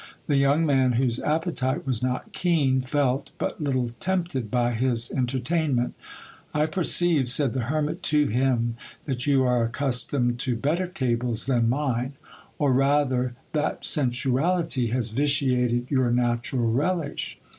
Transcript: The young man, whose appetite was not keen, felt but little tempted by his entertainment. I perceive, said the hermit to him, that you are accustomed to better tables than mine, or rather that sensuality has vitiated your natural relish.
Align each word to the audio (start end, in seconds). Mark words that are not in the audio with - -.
The 0.25 0.37
young 0.37 0.65
man, 0.65 0.93
whose 0.93 1.19
appetite 1.19 1.85
was 1.85 2.01
not 2.01 2.33
keen, 2.33 2.81
felt 2.81 3.29
but 3.37 3.61
little 3.61 3.91
tempted 3.99 4.49
by 4.49 4.71
his 4.73 5.11
entertainment. 5.11 5.93
I 6.55 6.65
perceive, 6.65 7.29
said 7.29 7.53
the 7.53 7.65
hermit 7.65 8.01
to 8.05 8.25
him, 8.25 8.77
that 9.05 9.27
you 9.27 9.43
are 9.43 9.63
accustomed 9.63 10.39
to 10.39 10.55
better 10.55 10.87
tables 10.87 11.45
than 11.45 11.69
mine, 11.69 12.13
or 12.57 12.73
rather 12.73 13.35
that 13.51 13.85
sensuality 13.85 14.87
has 14.87 15.09
vitiated 15.09 15.85
your 15.91 16.09
natural 16.09 16.71
relish. 16.71 17.39